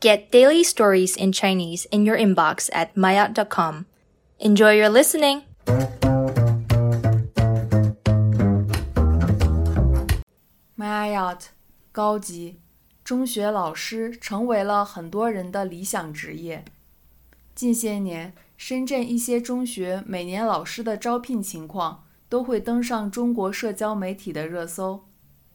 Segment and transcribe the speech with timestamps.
[0.00, 3.84] Get daily stories in Chinese in your inbox at maya.com.
[4.38, 5.42] Enjoy your listening!
[10.74, 11.48] Mayat
[11.92, 12.60] 高级
[13.04, 16.64] 中学老师成为了很多人的理想职业。
[17.54, 25.04] 近些年，深圳一些中学每年老师的招聘情况都会登上中国社交媒体的热搜。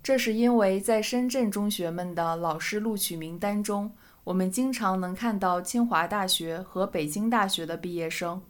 [0.03, 3.91] 这是因为在深圳中学们的老师录取名单中，
[4.25, 8.41] 我们经常能看到清华大学和北京大学的毕业生，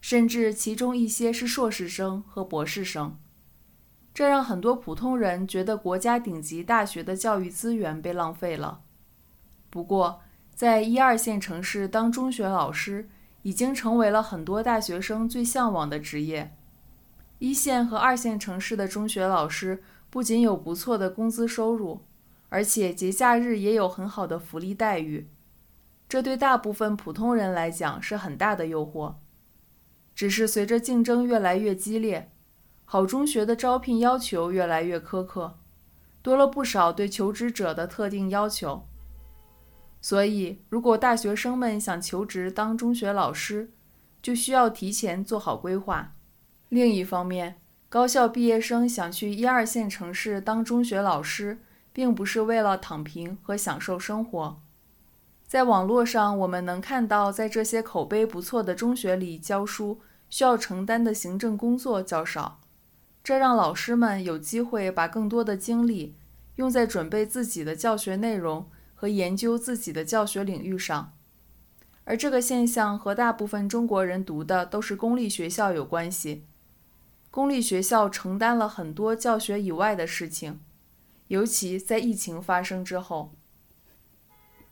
[0.00, 3.18] 甚至其中一些是硕士生和博士生。
[4.14, 8.82] 这让很多普通人觉得国家顶级大学的教育资源被浪费了。
[9.70, 10.20] 不过，
[10.54, 13.08] 在一二线城市当中学老师
[13.42, 16.54] 已经成为了很多大学生最向往的职业。
[17.38, 19.82] 一线和二线城市的中学老师。
[20.12, 22.02] 不仅有不错的工资收入，
[22.52, 25.26] 而且节假日也有很好的福利待遇，
[26.06, 29.14] 这对大部分普通人来讲是很大的诱惑。
[30.14, 32.30] 只是随着竞争越来越激烈，
[32.84, 35.56] 好中学的招聘要求越来越苛刻，
[36.20, 38.86] 多了不少对求职者的特定要求。
[40.02, 43.72] 所以，如果大学生们想求职当中学老师，
[44.20, 46.14] 就需要提前做好规划。
[46.68, 51.62] 另一方面，高校毕业生想去一二线城市当中学老师，
[51.92, 54.60] 并不是为了躺平和享受生活。
[55.46, 62.60] 在网络上，我们能看到，在这些口碑不错的中学里教书，需要承担的行政工作较少，
[63.22, 66.16] 这让老师们有机会把更多的精力
[66.56, 71.12] 用在准备自己的教学内容和研究自己的教学领域上。
[72.04, 76.46] 而这个现象和大部分中国人读的都是公立学校有关系。
[77.30, 80.60] 公立学校承担了很多教学以外的事情，
[81.32, 83.30] 尤其在疫情发生之后。